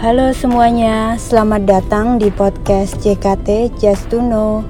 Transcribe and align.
Halo 0.00 0.32
semuanya, 0.32 1.20
selamat 1.20 1.68
datang 1.68 2.16
di 2.16 2.32
podcast 2.32 2.96
JKT 3.04 3.76
Just 3.76 4.08
to 4.08 4.24
Know. 4.24 4.64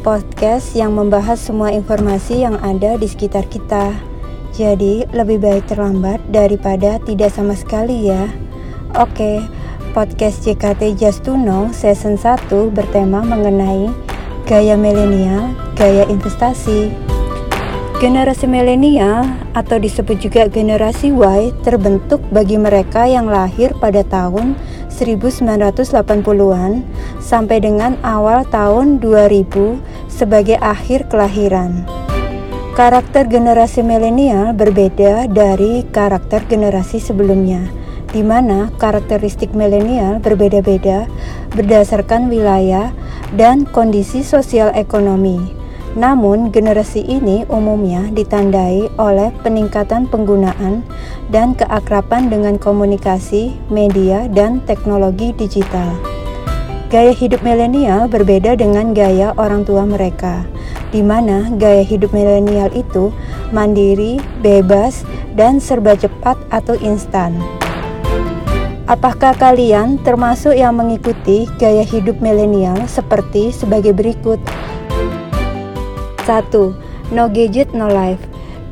Podcast 0.00 0.72
yang 0.72 0.96
membahas 0.96 1.36
semua 1.44 1.68
informasi 1.76 2.40
yang 2.40 2.56
ada 2.56 2.96
di 2.96 3.04
sekitar 3.04 3.52
kita. 3.52 3.92
Jadi 4.56 5.04
lebih 5.12 5.44
baik 5.44 5.68
terlambat 5.68 6.24
daripada 6.32 6.96
tidak 7.04 7.36
sama 7.36 7.52
sekali 7.52 8.08
ya. 8.08 8.32
Oke, 8.96 9.44
podcast 9.92 10.40
JKT 10.40 10.96
Just 10.96 11.28
to 11.28 11.36
Know 11.36 11.68
season 11.76 12.16
1 12.16 12.48
bertema 12.72 13.20
mengenai 13.20 13.92
Gaya 14.48 14.80
milenial, 14.80 15.52
gaya 15.76 16.08
investasi 16.08 17.11
Generasi 18.02 18.50
milenial 18.50 19.22
atau 19.54 19.78
disebut 19.78 20.18
juga 20.18 20.50
generasi 20.50 21.14
Y 21.14 21.54
terbentuk 21.62 22.18
bagi 22.34 22.58
mereka 22.58 23.06
yang 23.06 23.30
lahir 23.30 23.78
pada 23.78 24.02
tahun 24.02 24.58
1980-an 24.90 26.82
sampai 27.22 27.62
dengan 27.62 27.94
awal 28.02 28.42
tahun 28.50 28.98
2000 28.98 30.10
sebagai 30.10 30.58
akhir 30.58 31.14
kelahiran. 31.14 31.86
Karakter 32.74 33.30
generasi 33.30 33.86
milenial 33.86 34.50
berbeda 34.50 35.30
dari 35.30 35.86
karakter 35.86 36.42
generasi 36.50 36.98
sebelumnya, 36.98 37.70
di 38.10 38.26
mana 38.26 38.74
karakteristik 38.82 39.54
milenial 39.54 40.18
berbeda-beda 40.18 41.06
berdasarkan 41.54 42.26
wilayah 42.26 42.90
dan 43.38 43.62
kondisi 43.62 44.26
sosial 44.26 44.74
ekonomi. 44.74 45.61
Namun, 45.92 46.48
generasi 46.48 47.04
ini 47.04 47.44
umumnya 47.52 48.08
ditandai 48.16 48.88
oleh 48.96 49.28
peningkatan 49.44 50.08
penggunaan 50.08 50.80
dan 51.28 51.52
keakraban 51.52 52.32
dengan 52.32 52.56
komunikasi, 52.56 53.52
media, 53.68 54.24
dan 54.32 54.64
teknologi 54.64 55.36
digital. 55.36 55.92
Gaya 56.88 57.12
hidup 57.12 57.44
milenial 57.44 58.08
berbeda 58.08 58.56
dengan 58.56 58.96
gaya 58.96 59.36
orang 59.36 59.68
tua 59.68 59.84
mereka, 59.84 60.48
di 60.92 61.04
mana 61.04 61.52
gaya 61.60 61.84
hidup 61.84 62.12
milenial 62.12 62.72
itu 62.72 63.12
mandiri, 63.52 64.16
bebas, 64.40 65.04
dan 65.36 65.60
serba 65.60 65.96
cepat 65.96 66.36
atau 66.48 66.76
instan. 66.80 67.36
Apakah 68.88 69.32
kalian 69.36 70.00
termasuk 70.04 70.52
yang 70.52 70.76
mengikuti 70.76 71.48
gaya 71.56 71.80
hidup 71.80 72.20
milenial 72.20 72.76
seperti 72.88 73.52
sebagai 73.52 73.96
berikut? 73.96 74.40
1. 76.24 77.12
No 77.12 77.28
gadget, 77.28 77.74
no 77.74 77.90
life. 77.90 78.22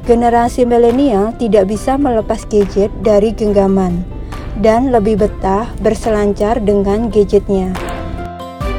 Generasi 0.08 0.64
milenial 0.64 1.36
tidak 1.36 1.68
bisa 1.70 1.94
melepas 2.00 2.42
gadget 2.48 2.90
dari 3.04 3.30
genggaman 3.36 4.02
dan 4.58 4.90
lebih 4.90 5.20
betah 5.20 5.68
berselancar 5.78 6.58
dengan 6.60 7.12
gadgetnya. 7.12 7.72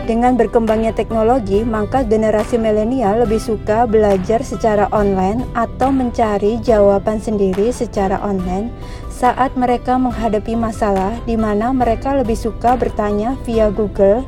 Dengan 0.09 0.36
berkembangnya 0.36 0.91
teknologi, 0.91 1.61
maka 1.61 2.02
generasi 2.02 2.58
milenial 2.58 3.23
lebih 3.23 3.39
suka 3.39 3.86
belajar 3.86 4.41
secara 4.41 4.89
online 4.91 5.45
atau 5.53 5.94
mencari 5.94 6.58
jawaban 6.59 7.22
sendiri 7.22 7.69
secara 7.69 8.17
online 8.19 8.73
saat 9.08 9.53
mereka 9.53 10.02
menghadapi 10.02 10.58
masalah 10.58 11.13
di 11.30 11.38
mana 11.38 11.69
mereka 11.69 12.17
lebih 12.17 12.35
suka 12.35 12.75
bertanya 12.75 13.38
via 13.45 13.69
Google 13.69 14.25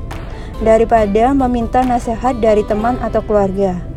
daripada 0.61 1.33
meminta 1.33 1.81
nasihat 1.81 2.37
dari 2.37 2.61
teman 2.63 2.95
atau 3.01 3.19
keluarga. 3.25 3.92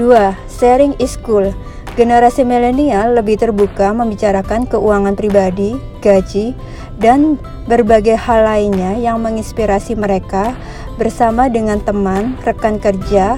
2. 0.00 0.32
Sharing 0.48 0.96
is 0.96 1.20
cool. 1.20 1.52
Generasi 1.92 2.48
milenial 2.48 3.12
lebih 3.12 3.36
terbuka 3.36 3.92
membicarakan 3.92 4.64
keuangan 4.64 5.12
pribadi, 5.12 5.76
gaji, 6.00 6.56
dan 6.96 7.36
berbagai 7.68 8.16
hal 8.16 8.48
lainnya 8.48 8.96
yang 8.96 9.20
menginspirasi 9.20 10.00
mereka 10.00 10.56
bersama 10.96 11.52
dengan 11.52 11.76
teman, 11.84 12.40
rekan 12.40 12.80
kerja, 12.80 13.36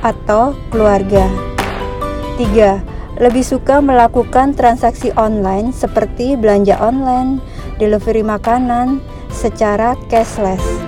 atau 0.00 0.56
keluarga. 0.72 1.28
3. 2.40 2.80
Lebih 3.20 3.44
suka 3.44 3.84
melakukan 3.84 4.56
transaksi 4.56 5.12
online 5.20 5.76
seperti 5.76 6.40
belanja 6.40 6.80
online, 6.80 7.44
delivery 7.76 8.24
makanan, 8.24 9.04
secara 9.28 9.92
cashless. 10.08 10.79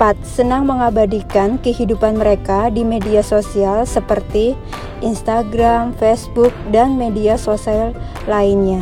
4. 0.00 0.16
Senang 0.24 0.64
mengabadikan 0.64 1.60
kehidupan 1.60 2.16
mereka 2.16 2.72
di 2.72 2.88
media 2.88 3.20
sosial 3.20 3.84
seperti 3.84 4.56
Instagram, 5.04 5.92
Facebook, 6.00 6.56
dan 6.72 6.96
media 6.96 7.36
sosial 7.36 7.92
lainnya. 8.24 8.80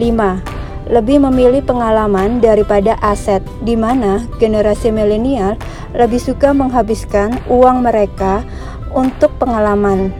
5. 0.00 0.40
Lebih 0.88 1.20
memilih 1.20 1.60
pengalaman 1.68 2.40
daripada 2.40 2.96
aset, 3.04 3.44
di 3.60 3.76
mana 3.76 4.24
generasi 4.40 4.88
milenial 4.88 5.60
lebih 5.92 6.16
suka 6.16 6.56
menghabiskan 6.56 7.36
uang 7.52 7.84
mereka 7.84 8.40
untuk 8.96 9.36
pengalaman 9.36 10.16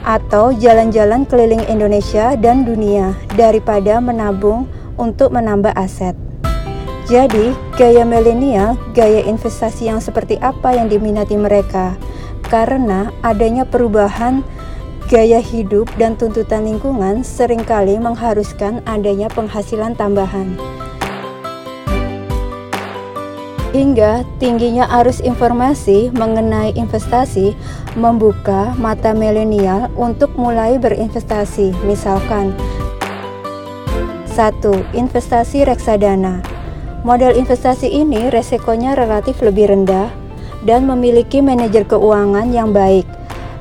atau 0.00 0.56
jalan-jalan 0.56 1.28
keliling 1.28 1.60
Indonesia 1.68 2.32
dan 2.32 2.64
dunia 2.64 3.12
daripada 3.36 4.00
menabung 4.00 4.64
untuk 4.96 5.36
menambah 5.36 5.76
aset. 5.76 6.29
Jadi, 7.10 7.50
gaya 7.74 8.06
milenial, 8.06 8.78
gaya 8.94 9.26
investasi 9.26 9.90
yang 9.90 9.98
seperti 9.98 10.38
apa 10.38 10.78
yang 10.78 10.86
diminati 10.86 11.34
mereka? 11.34 11.98
Karena 12.46 13.10
adanya 13.26 13.66
perubahan 13.66 14.46
gaya 15.10 15.42
hidup 15.42 15.90
dan 15.98 16.14
tuntutan 16.14 16.70
lingkungan 16.70 17.26
sering 17.26 17.66
kali 17.66 17.98
mengharuskan 17.98 18.78
adanya 18.86 19.26
penghasilan 19.26 19.98
tambahan. 19.98 20.54
Hingga 23.74 24.22
tingginya 24.38 24.86
arus 25.02 25.18
informasi 25.18 26.14
mengenai 26.14 26.78
investasi 26.78 27.58
membuka 27.98 28.70
mata 28.78 29.10
milenial 29.10 29.90
untuk 29.98 30.30
mulai 30.38 30.78
berinvestasi. 30.78 31.74
Misalkan 31.82 32.54
1. 34.30 34.62
Investasi 34.94 35.66
reksadana 35.66 36.59
Model 37.00 37.32
investasi 37.32 37.88
ini 37.88 38.28
resikonya 38.28 38.92
relatif 38.92 39.40
lebih 39.40 39.72
rendah 39.72 40.12
dan 40.68 40.84
memiliki 40.84 41.40
manajer 41.40 41.88
keuangan 41.88 42.52
yang 42.52 42.76
baik, 42.76 43.08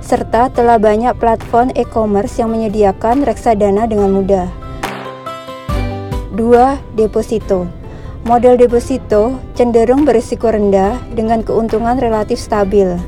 serta 0.03 0.51
telah 0.51 0.75
banyak 0.75 1.15
platform 1.15 1.71
e-commerce 1.71 2.35
yang 2.35 2.51
menyediakan 2.51 3.23
reksadana 3.23 3.87
dengan 3.87 4.11
mudah. 4.11 4.51
2. 6.35 6.99
Deposito 6.99 7.63
Model 8.27 8.59
deposito 8.59 9.39
cenderung 9.55 10.03
berisiko 10.03 10.51
rendah 10.51 10.99
dengan 11.15 11.39
keuntungan 11.39 11.95
relatif 11.95 12.43
stabil. 12.43 12.99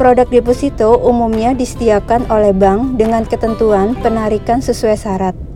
Produk 0.00 0.24
deposito 0.32 0.96
umumnya 1.04 1.52
disediakan 1.52 2.32
oleh 2.32 2.56
bank 2.56 2.96
dengan 2.96 3.28
ketentuan 3.28 3.92
penarikan 4.00 4.64
sesuai 4.64 4.96
syarat 4.96 5.49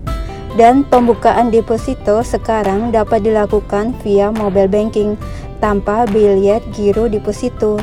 dan 0.55 0.87
pembukaan 0.87 1.51
deposito 1.51 2.23
sekarang 2.23 2.95
dapat 2.95 3.27
dilakukan 3.27 3.95
via 4.07 4.31
mobile 4.31 4.71
banking 4.71 5.19
tanpa 5.59 6.07
bilet 6.07 6.63
giro 6.71 7.11
deposito. 7.11 7.79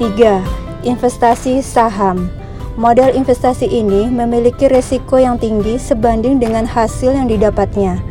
3. 0.00 0.40
Investasi 0.84 1.60
saham. 1.60 2.28
Model 2.74 3.14
investasi 3.14 3.70
ini 3.70 4.10
memiliki 4.10 4.66
risiko 4.66 5.14
yang 5.14 5.38
tinggi 5.38 5.78
sebanding 5.78 6.42
dengan 6.42 6.66
hasil 6.66 7.14
yang 7.14 7.30
didapatnya 7.30 8.02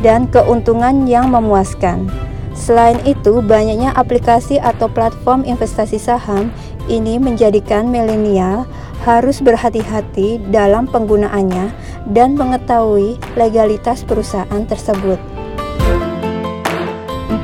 dan 0.00 0.24
keuntungan 0.32 1.04
yang 1.04 1.28
memuaskan. 1.28 2.08
Selain 2.56 2.98
itu, 3.04 3.44
banyaknya 3.44 3.92
aplikasi 3.94 4.58
atau 4.58 4.88
platform 4.88 5.44
investasi 5.44 6.00
saham 6.00 6.50
ini 6.88 7.20
menjadikan 7.20 7.86
milenial 7.92 8.64
harus 9.06 9.38
berhati-hati 9.42 10.42
dalam 10.50 10.90
penggunaannya 10.90 11.70
dan 12.10 12.34
mengetahui 12.34 13.20
legalitas 13.38 14.02
perusahaan 14.02 14.62
tersebut. 14.66 15.20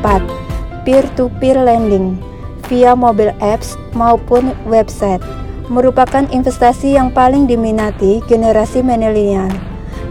4. 0.02 0.84
Peer-to-peer 0.84 1.56
lending 1.56 2.20
via 2.68 2.96
mobile 2.96 3.32
apps 3.40 3.76
maupun 3.96 4.52
website 4.68 5.22
merupakan 5.72 6.28
investasi 6.28 6.96
yang 6.96 7.08
paling 7.08 7.48
diminati 7.48 8.20
generasi 8.28 8.84
milenial 8.84 9.48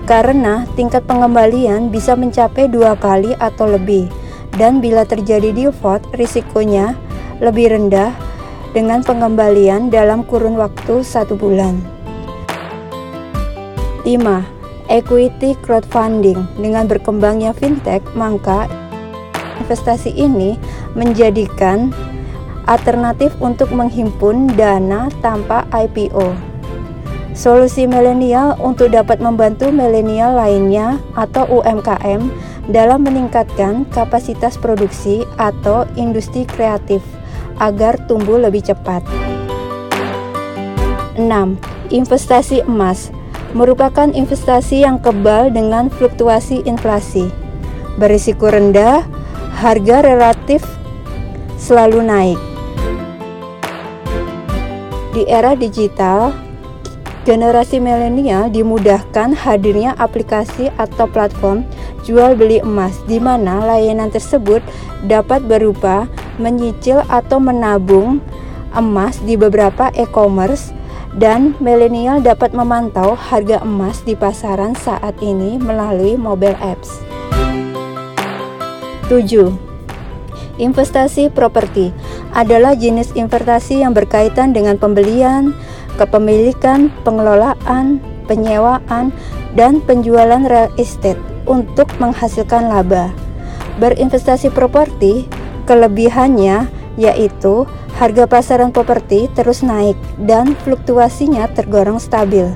karena 0.04 0.68
tingkat 0.75 1.06
pengembalian 1.07 1.88
bisa 1.88 2.18
mencapai 2.18 2.68
dua 2.68 2.98
kali 2.98 3.38
atau 3.39 3.69
lebih 3.69 4.10
dan 4.60 4.84
bila 4.84 5.07
terjadi 5.07 5.54
default 5.54 6.04
risikonya 6.18 6.98
lebih 7.39 7.72
rendah 7.72 8.12
dengan 8.74 9.06
pengembalian 9.06 9.94
dalam 9.94 10.25
kurun 10.25 10.58
waktu 10.58 11.06
satu 11.06 11.38
bulan. 11.38 11.78
5. 14.04 14.10
Equity 14.92 15.56
crowdfunding 15.64 16.44
Dengan 16.60 16.90
berkembangnya 16.92 17.56
fintech, 17.56 18.04
maka 18.18 18.68
investasi 19.64 20.12
ini 20.12 20.60
menjadikan 20.98 21.94
alternatif 22.68 23.31
untuk 23.40 23.72
menghimpun 23.72 24.52
dana 24.60 25.08
tanpa 25.24 25.64
IPO. 25.72 26.36
Solusi 27.34 27.90
milenial 27.90 28.60
untuk 28.62 28.94
dapat 28.94 29.18
membantu 29.18 29.74
milenial 29.74 30.38
lainnya 30.38 31.02
atau 31.18 31.50
UMKM 31.50 32.22
dalam 32.70 33.02
meningkatkan 33.08 33.90
kapasitas 33.90 34.54
produksi 34.60 35.25
atau 35.42 35.90
industri 35.98 36.46
kreatif 36.46 37.02
agar 37.57 37.97
tumbuh 38.05 38.38
lebih 38.38 38.63
cepat. 38.65 39.05
6. 41.17 41.25
Investasi 41.94 42.65
emas 42.65 43.13
merupakan 43.53 44.09
investasi 44.09 44.81
yang 44.81 44.97
kebal 44.97 45.53
dengan 45.53 45.89
fluktuasi 45.94 46.65
inflasi. 46.65 47.29
Berisiko 48.01 48.50
rendah, 48.50 49.05
harga 49.61 50.01
relatif 50.01 50.65
selalu 51.61 52.01
naik. 52.01 52.39
Di 55.13 55.29
era 55.29 55.53
digital, 55.53 56.33
Generasi 57.23 57.79
milenial 57.79 58.51
dimudahkan 58.51 59.31
hadirnya 59.31 59.95
aplikasi 59.95 60.67
atau 60.75 61.07
platform 61.07 61.63
jual 62.03 62.35
beli 62.35 62.59
emas 62.59 63.00
di 63.07 63.15
mana 63.15 63.63
layanan 63.63 64.11
tersebut 64.11 64.59
dapat 65.07 65.39
berupa 65.47 66.11
menyicil 66.38 67.03
atau 67.09 67.38
menabung 67.38 68.21
emas 68.74 69.21
di 69.21 69.38
beberapa 69.38 69.94
e-commerce 69.94 70.74
dan 71.13 71.53
milenial 71.62 72.25
dapat 72.25 72.57
memantau 72.57 73.13
harga 73.13 73.62
emas 73.62 74.01
di 74.01 74.18
pasaran 74.18 74.74
saat 74.74 75.13
ini 75.21 75.62
melalui 75.62 76.18
mobile 76.18 76.57
apps. 76.57 76.89
7. 79.09 79.53
Investasi 80.57 81.33
properti 81.33 81.94
adalah 82.33 82.74
jenis 82.77 83.13
investasi 83.13 83.81
yang 83.81 83.94
berkaitan 83.94 84.53
dengan 84.53 84.77
pembelian, 84.77 85.53
kepemilikan, 85.97 86.89
pengelolaan, 87.06 88.01
penyewaan, 88.25 89.13
dan 89.53 89.81
penjualan 89.86 90.41
real 90.45 90.69
estate 90.81 91.19
untuk 91.45 91.89
menghasilkan 92.01 92.69
laba. 92.69 93.13
Berinvestasi 93.77 94.53
properti, 94.53 95.25
kelebihannya 95.65 96.68
yaitu 96.95 97.65
harga 97.98 98.25
pasaran 98.30 98.69
properti 98.69 99.30
terus 99.33 99.65
naik 99.65 99.98
dan 100.21 100.54
fluktuasinya 100.62 101.50
tergolong 101.54 101.98
stabil. 101.98 102.54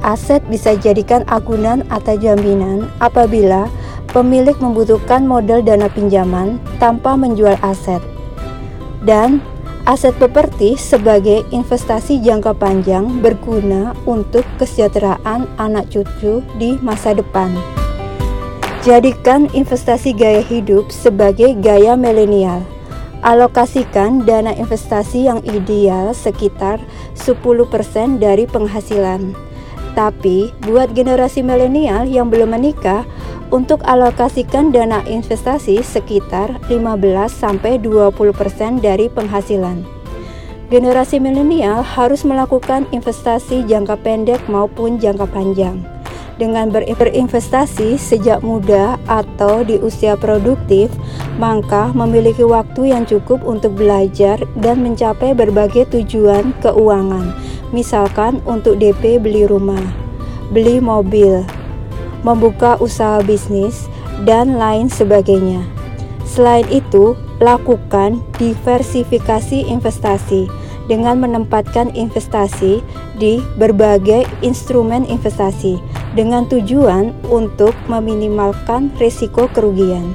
Aset 0.00 0.40
bisa 0.48 0.74
jadikan 0.80 1.28
agunan 1.28 1.84
atau 1.92 2.16
jaminan 2.16 2.88
apabila 3.04 3.68
pemilik 4.10 4.56
membutuhkan 4.56 5.28
modal 5.28 5.60
dana 5.60 5.92
pinjaman 5.92 6.56
tanpa 6.80 7.14
menjual 7.14 7.60
aset. 7.60 8.00
Dan 9.04 9.44
Aset 9.88 10.12
properti 10.20 10.76
sebagai 10.76 11.42
investasi 11.50 12.20
jangka 12.20 12.52
panjang 12.52 13.24
berguna 13.24 13.96
untuk 14.04 14.44
kesejahteraan 14.60 15.48
anak 15.56 15.88
cucu 15.88 16.44
di 16.60 16.76
masa 16.84 17.16
depan. 17.16 17.79
Jadikan 18.80 19.44
investasi 19.52 20.16
gaya 20.16 20.40
hidup 20.40 20.88
sebagai 20.88 21.52
gaya 21.60 22.00
milenial. 22.00 22.64
Alokasikan 23.20 24.24
dana 24.24 24.56
investasi 24.56 25.28
yang 25.28 25.44
ideal 25.44 26.16
sekitar 26.16 26.80
10% 27.12 28.16
dari 28.16 28.48
penghasilan. 28.48 29.36
Tapi 29.92 30.56
buat 30.64 30.96
generasi 30.96 31.44
milenial 31.44 32.08
yang 32.08 32.32
belum 32.32 32.56
menikah, 32.56 33.04
untuk 33.52 33.84
alokasikan 33.84 34.72
dana 34.72 35.04
investasi 35.04 35.84
sekitar 35.84 36.56
15-20% 36.72 37.84
dari 38.80 39.12
penghasilan. 39.12 39.84
Generasi 40.72 41.20
milenial 41.20 41.84
harus 41.84 42.24
melakukan 42.24 42.88
investasi 42.96 43.60
jangka 43.68 44.00
pendek 44.00 44.40
maupun 44.48 44.96
jangka 44.96 45.28
panjang. 45.28 45.99
Dengan 46.40 46.72
berinvestasi 46.72 48.00
sejak 48.00 48.40
muda 48.40 48.96
atau 49.04 49.60
di 49.60 49.76
usia 49.76 50.16
produktif, 50.16 50.88
maka 51.36 51.92
memiliki 51.92 52.40
waktu 52.40 52.96
yang 52.96 53.04
cukup 53.04 53.44
untuk 53.44 53.76
belajar 53.76 54.40
dan 54.56 54.80
mencapai 54.80 55.36
berbagai 55.36 55.92
tujuan 55.92 56.56
keuangan, 56.64 57.36
misalkan 57.76 58.40
untuk 58.48 58.80
DP 58.80 59.20
beli 59.20 59.44
rumah, 59.44 59.84
beli 60.48 60.80
mobil, 60.80 61.44
membuka 62.24 62.80
usaha 62.80 63.20
bisnis, 63.20 63.84
dan 64.24 64.56
lain 64.56 64.88
sebagainya. 64.88 65.60
Selain 66.24 66.64
itu, 66.72 67.20
lakukan 67.36 68.24
diversifikasi 68.40 69.68
investasi 69.68 70.48
dengan 70.88 71.20
menempatkan 71.20 71.92
investasi 71.92 72.80
di 73.20 73.44
berbagai 73.60 74.24
instrumen 74.40 75.04
investasi 75.04 75.99
dengan 76.14 76.46
tujuan 76.46 77.14
untuk 77.30 77.74
meminimalkan 77.86 78.90
risiko 78.98 79.46
kerugian. 79.50 80.14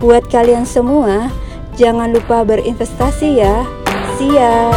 Buat 0.00 0.28
kalian 0.28 0.68
semua, 0.68 1.32
jangan 1.76 2.12
lupa 2.12 2.44
berinvestasi 2.44 3.40
ya. 3.40 3.64
See 4.16 4.36
ya. 4.36 4.70